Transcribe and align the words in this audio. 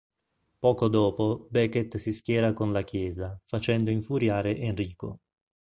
Poco 0.57 0.87
dopo 0.87 1.45
Becket 1.51 1.97
si 1.97 2.11
schiera 2.11 2.53
con 2.53 2.71
la 2.71 2.81
Chiesa, 2.81 3.39
facendo 3.45 3.91
infuriare 3.91 4.57
Enrico. 4.57 5.19